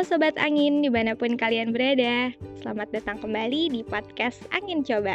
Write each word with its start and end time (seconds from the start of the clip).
Sobat 0.00 0.32
Angin, 0.40 0.80
di 0.80 0.88
mana 0.88 1.12
pun 1.12 1.36
kalian 1.36 1.76
berada 1.76 2.32
Selamat 2.64 2.88
datang 2.88 3.20
kembali 3.20 3.68
di 3.68 3.80
podcast 3.84 4.40
Angin 4.48 4.80
Coba 4.80 5.12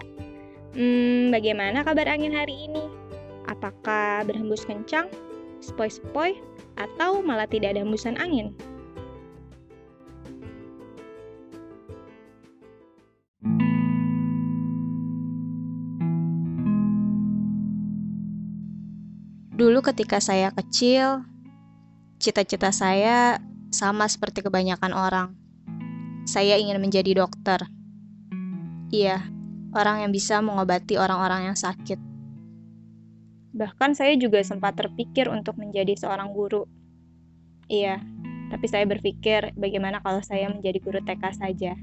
Hmm, 0.76 1.31
bagaimana 1.31 1.88
kabar 1.88 2.04
angin 2.12 2.36
hari 2.36 2.68
ini? 2.68 2.84
Apakah 3.48 4.28
berhembus 4.28 4.68
kencang, 4.68 5.08
sepoi-sepoi, 5.63 6.35
atau 6.76 7.24
malah 7.24 7.48
tidak 7.48 7.71
ada 7.71 7.81
hembusan 7.88 8.20
angin? 8.20 8.52
Dulu 19.55 19.80
ketika 19.80 20.20
saya 20.20 20.52
kecil, 20.52 21.23
cita-cita 22.20 22.75
saya 22.75 23.39
sama 23.75 24.07
seperti 24.07 24.39
kebanyakan 24.39 24.95
orang. 24.95 25.27
Saya 26.23 26.55
ingin 26.55 26.79
menjadi 26.79 27.20
dokter. 27.20 27.67
Iya, 28.88 29.20
orang 29.75 30.07
yang 30.07 30.11
bisa 30.16 30.39
mengobati 30.39 30.95
orang-orang 30.95 31.52
yang 31.52 31.57
sakit. 31.59 31.99
Bahkan 33.52 33.91
saya 33.99 34.16
juga 34.16 34.39
sempat 34.47 34.80
terpikir 34.80 35.27
untuk 35.27 35.59
menjadi 35.59 35.91
seorang 35.99 36.31
guru. 36.31 36.63
Iya, 37.67 37.99
tapi 38.47 38.66
saya 38.71 38.88
berpikir 38.88 39.52
bagaimana 39.59 39.99
kalau 39.99 40.23
saya 40.23 40.47
menjadi 40.47 40.80
guru 40.80 41.03
TK 41.03 41.23
saja. 41.35 41.75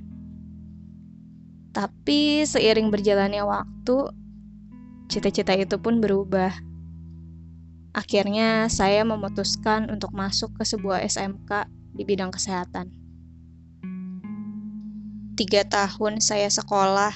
Tapi 1.77 2.48
seiring 2.48 2.88
berjalannya 2.88 3.45
waktu, 3.45 3.97
cita-cita 5.12 5.56
itu 5.56 5.77
pun 5.80 6.00
berubah 6.00 6.52
Akhirnya, 7.92 8.72
saya 8.72 9.05
memutuskan 9.05 9.92
untuk 9.92 10.16
masuk 10.16 10.56
ke 10.56 10.64
sebuah 10.64 11.05
SMK 11.05 11.69
di 11.92 12.03
bidang 12.05 12.33
kesehatan. 12.33 12.89
Tiga 15.36 15.64
tahun 15.64 16.20
saya 16.20 16.48
sekolah, 16.48 17.12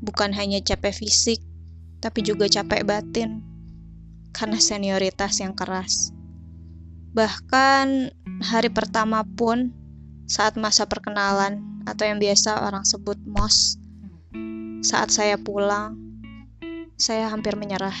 bukan 0.00 0.32
hanya 0.32 0.60
capek 0.64 0.92
fisik, 1.04 1.40
tapi 2.00 2.24
juga 2.24 2.48
capek 2.48 2.84
batin 2.84 3.44
karena 4.32 4.56
senioritas 4.56 5.40
yang 5.40 5.52
keras. 5.52 6.12
Bahkan 7.12 8.14
hari 8.40 8.70
pertama 8.72 9.26
pun, 9.26 9.74
saat 10.30 10.54
masa 10.54 10.86
perkenalan 10.86 11.84
atau 11.84 12.06
yang 12.06 12.22
biasa 12.22 12.64
orang 12.64 12.86
sebut 12.86 13.18
MOS, 13.26 13.76
saat 14.80 15.10
saya 15.12 15.36
pulang, 15.36 15.98
saya 16.96 17.28
hampir 17.28 17.58
menyerah 17.58 17.96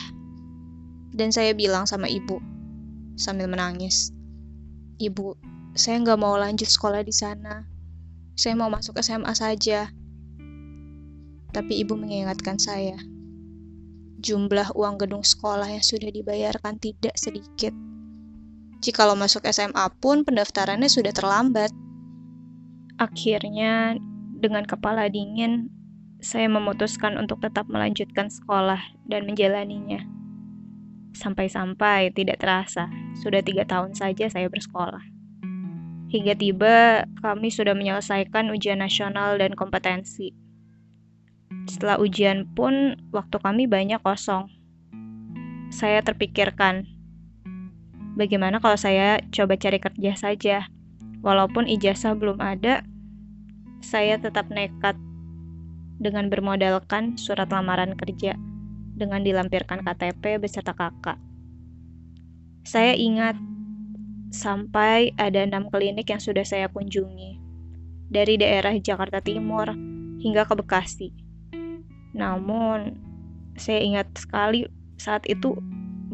dan 1.10 1.34
saya 1.34 1.52
bilang 1.52 1.84
sama 1.90 2.06
ibu 2.06 2.38
sambil 3.18 3.50
menangis, 3.50 4.14
Ibu, 5.00 5.32
saya 5.80 5.96
nggak 6.04 6.20
mau 6.20 6.36
lanjut 6.36 6.68
sekolah 6.68 7.00
di 7.00 7.14
sana. 7.16 7.64
Saya 8.36 8.52
mau 8.52 8.68
masuk 8.68 9.00
SMA 9.00 9.32
saja. 9.32 9.88
Tapi 11.56 11.80
ibu 11.80 11.96
mengingatkan 11.96 12.60
saya, 12.60 13.00
jumlah 14.20 14.76
uang 14.76 15.00
gedung 15.00 15.24
sekolah 15.24 15.72
yang 15.72 15.80
sudah 15.80 16.12
dibayarkan 16.12 16.76
tidak 16.76 17.16
sedikit. 17.16 17.72
Jikalau 18.84 19.16
masuk 19.16 19.48
SMA 19.48 19.88
pun 20.04 20.22
pendaftarannya 20.28 20.92
sudah 20.92 21.16
terlambat. 21.16 21.72
Akhirnya, 23.00 23.96
dengan 24.36 24.68
kepala 24.68 25.08
dingin, 25.08 25.72
saya 26.20 26.46
memutuskan 26.52 27.16
untuk 27.16 27.40
tetap 27.40 27.64
melanjutkan 27.72 28.28
sekolah 28.28 28.80
dan 29.08 29.24
menjalaninya. 29.24 30.04
Sampai-sampai 31.16 32.12
tidak 32.12 32.44
terasa, 32.44 32.86
sudah 33.24 33.40
tiga 33.40 33.64
tahun 33.64 33.96
saja 33.96 34.28
saya 34.28 34.46
bersekolah. 34.46 35.19
Hingga 36.10 36.34
tiba, 36.34 37.06
kami 37.22 37.54
sudah 37.54 37.70
menyelesaikan 37.78 38.50
ujian 38.50 38.82
nasional 38.82 39.38
dan 39.38 39.54
kompetensi. 39.54 40.34
Setelah 41.70 42.02
ujian 42.02 42.50
pun, 42.50 42.98
waktu 43.14 43.38
kami 43.38 43.70
banyak 43.70 44.02
kosong. 44.02 44.50
Saya 45.70 46.02
terpikirkan, 46.02 46.82
bagaimana 48.18 48.58
kalau 48.58 48.74
saya 48.74 49.22
coba 49.30 49.54
cari 49.54 49.78
kerja 49.78 50.12
saja? 50.18 50.56
Walaupun 51.22 51.70
ijazah 51.70 52.18
belum 52.18 52.42
ada, 52.42 52.82
saya 53.78 54.18
tetap 54.18 54.50
nekat 54.50 54.98
dengan 56.02 56.26
bermodalkan 56.26 57.14
surat 57.14 57.46
lamaran 57.54 57.94
kerja 57.94 58.34
dengan 58.98 59.22
dilampirkan 59.22 59.86
KTP 59.86 60.42
beserta 60.42 60.74
kakak. 60.74 61.22
Saya 62.66 62.98
ingat 62.98 63.38
sampai 64.30 65.10
ada 65.18 65.42
enam 65.42 65.66
klinik 65.68 66.10
yang 66.10 66.22
sudah 66.22 66.46
saya 66.46 66.70
kunjungi, 66.70 67.38
dari 68.10 68.38
daerah 68.38 68.74
Jakarta 68.78 69.18
Timur 69.22 69.70
hingga 70.22 70.46
ke 70.46 70.54
Bekasi. 70.58 71.08
Namun, 72.14 72.98
saya 73.54 73.82
ingat 73.82 74.10
sekali 74.18 74.66
saat 74.98 75.26
itu 75.26 75.58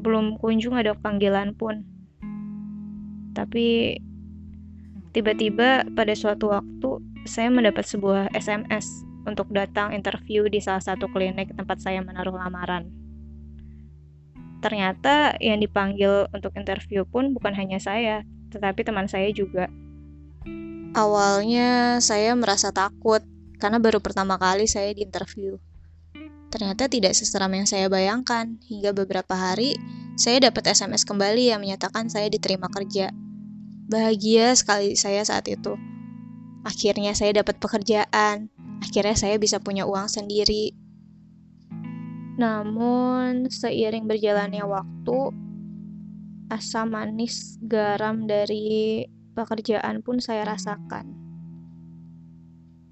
belum 0.00 0.40
kunjung 0.40 0.76
ada 0.76 0.92
panggilan 0.96 1.56
pun. 1.56 1.84
Tapi 3.32 3.96
tiba-tiba 5.12 5.84
pada 5.92 6.12
suatu 6.12 6.52
waktu 6.52 7.00
saya 7.28 7.48
mendapat 7.52 7.84
sebuah 7.84 8.32
SMS 8.32 9.04
untuk 9.26 9.50
datang 9.50 9.90
interview 9.92 10.46
di 10.46 10.62
salah 10.62 10.80
satu 10.80 11.10
klinik 11.10 11.52
tempat 11.56 11.82
saya 11.82 12.00
menaruh 12.00 12.36
lamaran. 12.36 13.05
Ternyata 14.64 15.36
yang 15.38 15.60
dipanggil 15.60 16.28
untuk 16.32 16.52
interview 16.56 17.04
pun 17.04 17.36
bukan 17.36 17.52
hanya 17.54 17.76
saya, 17.80 18.24
tetapi 18.52 18.82
teman 18.82 19.06
saya 19.06 19.28
juga. 19.32 19.68
Awalnya 20.96 22.00
saya 22.00 22.32
merasa 22.32 22.72
takut 22.72 23.20
karena 23.60 23.76
baru 23.76 24.00
pertama 24.00 24.40
kali 24.40 24.64
saya 24.64 24.92
diinterview. 24.96 25.60
Ternyata 26.48 26.88
tidak 26.88 27.12
seseram 27.12 27.52
yang 27.52 27.68
saya 27.68 27.92
bayangkan. 27.92 28.56
Hingga 28.64 28.96
beberapa 28.96 29.36
hari, 29.36 29.76
saya 30.16 30.48
dapat 30.48 30.72
SMS 30.72 31.04
kembali 31.04 31.52
yang 31.52 31.60
menyatakan 31.60 32.08
saya 32.08 32.32
diterima 32.32 32.72
kerja. 32.72 33.12
Bahagia 33.92 34.56
sekali 34.56 34.96
saya 34.96 35.20
saat 35.20 35.44
itu. 35.52 35.76
Akhirnya 36.64 37.12
saya 37.12 37.44
dapat 37.44 37.60
pekerjaan 37.60 38.48
akhirnya 38.80 39.16
saya 39.16 39.36
bisa 39.40 39.58
punya 39.60 39.88
uang 39.88 40.08
sendiri. 40.08 40.75
Namun, 42.36 43.48
seiring 43.48 44.04
berjalannya 44.04 44.60
waktu, 44.68 45.18
asam 46.52 46.92
manis 46.92 47.56
garam 47.64 48.28
dari 48.28 49.08
pekerjaan 49.32 50.04
pun 50.04 50.20
saya 50.20 50.44
rasakan. 50.44 51.16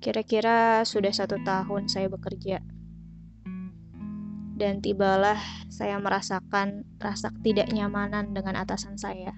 Kira-kira 0.00 0.84
sudah 0.88 1.12
satu 1.12 1.40
tahun 1.44 1.88
saya 1.92 2.08
bekerja. 2.08 2.60
Dan 4.54 4.80
tibalah 4.80 5.40
saya 5.68 6.00
merasakan 6.00 6.88
rasa 6.96 7.28
tidak 7.44 7.68
nyamanan 7.68 8.32
dengan 8.32 8.56
atasan 8.60 8.96
saya. 8.96 9.36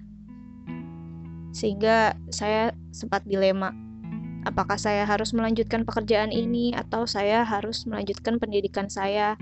Sehingga 1.50 2.14
saya 2.30 2.70
sempat 2.92 3.24
dilema 3.24 3.72
apakah 4.46 4.78
saya 4.78 5.02
harus 5.02 5.34
melanjutkan 5.34 5.82
pekerjaan 5.82 6.30
ini 6.30 6.70
atau 6.70 7.02
saya 7.08 7.42
harus 7.42 7.82
melanjutkan 7.88 8.38
pendidikan 8.38 8.86
saya 8.86 9.34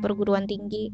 perguruan 0.00 0.48
tinggi. 0.48 0.90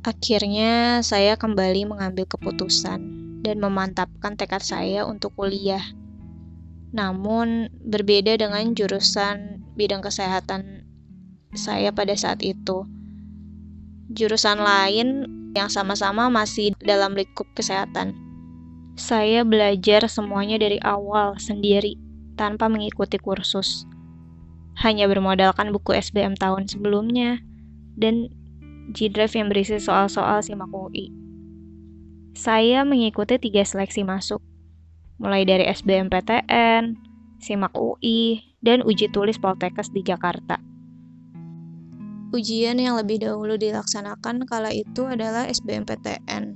Akhirnya, 0.00 1.04
saya 1.04 1.36
kembali 1.36 1.84
mengambil 1.84 2.24
keputusan 2.24 3.00
dan 3.44 3.56
memantapkan 3.60 4.34
tekad 4.34 4.64
saya 4.64 5.04
untuk 5.04 5.36
kuliah. 5.36 5.84
Namun, 6.96 7.68
berbeda 7.84 8.40
dengan 8.40 8.72
jurusan 8.72 9.60
bidang 9.76 10.00
kesehatan 10.00 10.88
saya 11.52 11.92
pada 11.92 12.16
saat 12.16 12.40
itu. 12.40 12.88
Jurusan 14.10 14.58
lain 14.58 15.28
yang 15.52 15.68
sama-sama 15.68 16.32
masih 16.32 16.72
dalam 16.80 17.12
lingkup 17.12 17.46
kesehatan 17.52 18.30
saya 19.00 19.48
belajar 19.48 20.04
semuanya 20.12 20.60
dari 20.60 20.76
awal 20.84 21.40
sendiri, 21.40 21.96
tanpa 22.36 22.68
mengikuti 22.68 23.16
kursus. 23.16 23.88
Hanya 24.80 25.04
bermodalkan 25.12 25.76
buku 25.76 25.92
SBM 25.92 26.40
tahun 26.40 26.64
sebelumnya, 26.64 27.44
dan 28.00 28.32
G-Drive 28.96 29.36
yang 29.36 29.52
berisi 29.52 29.76
soal-soal 29.76 30.40
SIMAK 30.40 30.72
UI. 30.72 31.12
Saya 32.32 32.80
mengikuti 32.88 33.36
tiga 33.36 33.60
seleksi 33.60 34.02
masuk, 34.08 34.40
mulai 35.20 35.44
dari 35.44 35.68
SBMPTN, 35.68 36.96
SIMAK 37.44 37.76
UI, 37.76 38.40
dan 38.64 38.80
uji 38.80 39.12
tulis 39.12 39.36
Poltekkes 39.36 39.92
di 39.92 40.00
Jakarta. 40.00 40.56
Ujian 42.30 42.78
yang 42.78 42.94
lebih 42.94 43.20
dahulu 43.26 43.58
dilaksanakan 43.58 44.46
kala 44.46 44.70
itu 44.70 45.04
adalah 45.04 45.44
SBMPTN. 45.50 46.54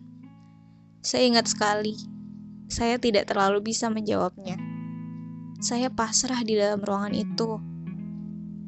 Saya 1.04 1.22
ingat 1.28 1.50
sekali, 1.50 1.98
saya 2.70 2.96
tidak 2.96 3.28
terlalu 3.28 3.60
bisa 3.74 3.90
menjawabnya. 3.92 4.56
Saya 5.60 5.90
pasrah 5.90 6.40
di 6.46 6.56
dalam 6.56 6.80
ruangan 6.80 7.12
itu. 7.12 7.73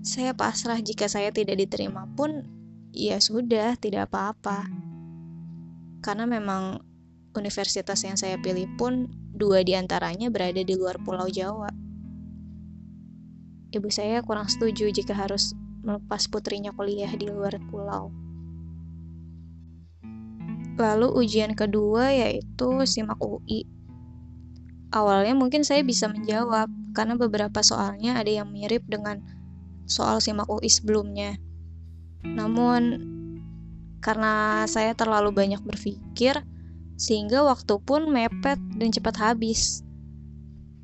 Saya 0.07 0.31
pasrah 0.39 0.79
jika 0.79 1.11
saya 1.11 1.35
tidak 1.35 1.59
diterima 1.59 2.07
pun, 2.15 2.47
ya 2.95 3.19
sudah, 3.19 3.75
tidak 3.75 4.07
apa-apa. 4.07 4.71
Karena 5.99 6.31
memang 6.31 6.79
universitas 7.35 8.07
yang 8.07 8.15
saya 8.15 8.39
pilih 8.39 8.71
pun 8.79 9.11
dua 9.35 9.67
di 9.67 9.75
antaranya 9.75 10.31
berada 10.31 10.63
di 10.63 10.79
luar 10.79 11.03
Pulau 11.03 11.27
Jawa. 11.27 11.67
Ibu 13.75 13.91
saya 13.91 14.23
kurang 14.23 14.47
setuju 14.47 14.95
jika 14.95 15.11
harus 15.11 15.59
melepas 15.83 16.31
putrinya 16.31 16.71
kuliah 16.71 17.11
di 17.11 17.27
luar 17.27 17.59
pulau. 17.67 18.15
Lalu 20.79 21.19
ujian 21.19 21.59
kedua 21.59 22.15
yaitu 22.15 22.69
SIMAK 22.87 23.19
UI. 23.19 23.67
Awalnya 24.95 25.35
mungkin 25.35 25.67
saya 25.67 25.83
bisa 25.83 26.07
menjawab 26.07 26.71
karena 26.95 27.19
beberapa 27.19 27.59
soalnya 27.59 28.23
ada 28.23 28.31
yang 28.31 28.55
mirip 28.55 28.87
dengan 28.87 29.21
soal 29.87 30.19
SIMAK 30.21 30.51
UI 30.51 30.69
sebelumnya. 30.69 31.39
Namun 32.27 33.15
karena 34.03 34.63
saya 34.71 34.95
terlalu 34.95 35.35
banyak 35.35 35.63
berpikir 35.63 36.43
sehingga 36.95 37.43
waktu 37.43 37.75
pun 37.83 38.11
mepet 38.11 38.59
dan 38.79 38.89
cepat 38.91 39.17
habis. 39.19 39.83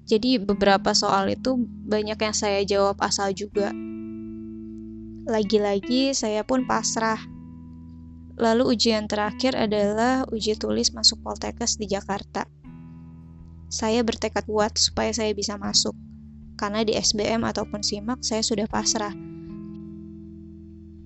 Jadi 0.06 0.42
beberapa 0.42 0.92
soal 0.92 1.30
itu 1.30 1.54
banyak 1.86 2.18
yang 2.18 2.34
saya 2.34 2.60
jawab 2.66 2.98
asal 2.98 3.30
juga. 3.30 3.70
Lagi-lagi 5.22 6.12
saya 6.12 6.42
pun 6.42 6.66
pasrah. 6.66 7.18
Lalu 8.36 8.74
ujian 8.74 9.06
terakhir 9.06 9.54
adalah 9.54 10.26
uji 10.28 10.58
tulis 10.58 10.90
masuk 10.90 11.22
Poltekkes 11.22 11.78
di 11.78 11.86
Jakarta. 11.86 12.48
Saya 13.72 14.02
bertekad 14.02 14.44
kuat 14.44 14.76
supaya 14.76 15.14
saya 15.14 15.32
bisa 15.32 15.56
masuk, 15.56 15.94
karena 16.62 16.86
di 16.86 16.94
SBM 16.94 17.42
ataupun 17.42 17.82
SIMAK 17.82 18.22
saya 18.22 18.46
sudah 18.46 18.70
pasrah. 18.70 19.10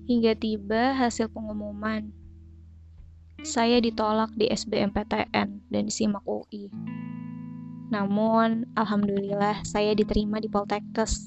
Hingga 0.05 0.37
tiba 0.37 0.93
hasil 0.93 1.33
pengumuman. 1.33 2.13
Saya 3.41 3.81
ditolak 3.81 4.37
di 4.37 4.53
SBMPTN 4.53 5.65
dan 5.73 5.81
di 5.81 5.89
SIMAK 5.89 6.23
UI. 6.29 6.69
Namun, 7.89 8.69
alhamdulillah 8.77 9.65
saya 9.65 9.97
diterima 9.97 10.37
di 10.37 10.45
Poltekkes. 10.45 11.25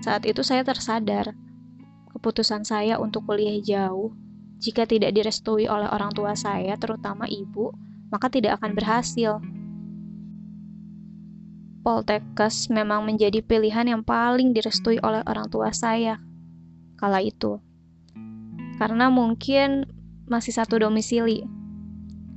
Saat 0.00 0.24
itu 0.24 0.40
saya 0.40 0.64
tersadar, 0.64 1.36
keputusan 2.16 2.64
saya 2.64 2.96
untuk 2.96 3.28
kuliah 3.28 3.60
jauh, 3.60 4.16
jika 4.56 4.88
tidak 4.88 5.12
direstui 5.12 5.68
oleh 5.68 5.92
orang 5.92 6.16
tua 6.16 6.32
saya, 6.32 6.80
terutama 6.80 7.28
ibu, 7.28 7.76
maka 8.08 8.32
tidak 8.32 8.56
akan 8.56 8.72
berhasil. 8.72 9.44
Poltekkes 11.84 12.72
memang 12.72 13.04
menjadi 13.04 13.44
pilihan 13.44 13.84
yang 13.84 14.00
paling 14.00 14.56
direstui 14.56 14.96
oleh 15.04 15.20
orang 15.28 15.52
tua 15.52 15.68
saya 15.76 16.16
kala 16.96 17.20
itu. 17.20 17.60
Karena 18.80 19.12
mungkin 19.12 19.84
masih 20.24 20.56
satu 20.56 20.80
domisili, 20.80 21.44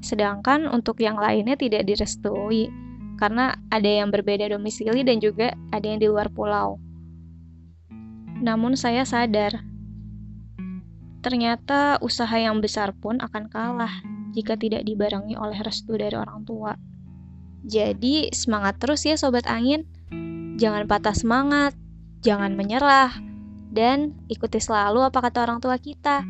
Sedangkan 0.01 0.69
untuk 0.69 1.01
yang 1.01 1.17
lainnya 1.17 1.57
tidak 1.57 1.85
direstui 1.89 2.69
karena 3.17 3.57
ada 3.73 3.89
yang 3.89 4.13
berbeda 4.13 4.45
domisili 4.53 5.01
dan 5.01 5.17
juga 5.17 5.57
ada 5.73 5.85
yang 5.85 5.97
di 5.97 6.07
luar 6.07 6.29
pulau. 6.29 6.77
Namun 8.38 8.77
saya 8.77 9.01
sadar, 9.01 9.65
ternyata 11.25 11.97
usaha 12.05 12.38
yang 12.38 12.61
besar 12.61 12.94
pun 12.94 13.17
akan 13.17 13.49
kalah 13.49 13.89
jika 14.38 14.53
tidak 14.53 14.85
dibarengi 14.85 15.33
oleh 15.33 15.57
restu 15.65 15.97
dari 15.97 16.13
orang 16.13 16.45
tua. 16.45 16.77
Jadi 17.68 18.31
semangat 18.31 18.80
terus 18.80 19.04
ya 19.04 19.19
sobat 19.19 19.44
angin. 19.44 19.84
Jangan 20.58 20.88
patah 20.88 21.14
semangat, 21.14 21.75
jangan 22.24 22.56
menyerah, 22.56 23.12
dan 23.69 24.16
ikuti 24.31 24.58
selalu 24.58 25.04
apa 25.04 25.19
kata 25.19 25.44
orang 25.44 25.60
tua 25.60 25.75
kita. 25.75 26.24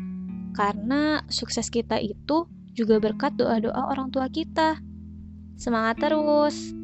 Karena 0.52 1.22
sukses 1.30 1.70
kita 1.70 2.02
itu 2.02 2.50
juga 2.74 2.98
berkat 2.98 3.38
doa-doa 3.38 3.88
orang 3.88 4.10
tua 4.10 4.26
kita. 4.26 4.82
Semangat 5.54 6.02
terus! 6.02 6.77